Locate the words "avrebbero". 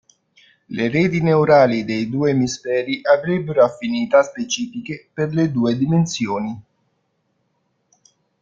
3.03-3.63